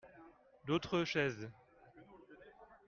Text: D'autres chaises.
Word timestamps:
D'autres 0.65 1.03
chaises. 1.05 1.47